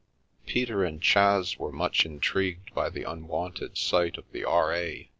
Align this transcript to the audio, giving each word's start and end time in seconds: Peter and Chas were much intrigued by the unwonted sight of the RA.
Peter 0.47 0.83
and 0.83 0.99
Chas 1.03 1.59
were 1.59 1.71
much 1.71 2.07
intrigued 2.07 2.73
by 2.73 2.89
the 2.89 3.03
unwonted 3.03 3.77
sight 3.77 4.17
of 4.17 4.25
the 4.31 4.41
RA. 4.43 5.05